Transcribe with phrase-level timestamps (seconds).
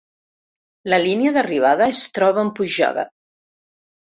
[0.93, 3.05] La línia d'arribada es troba en pujada.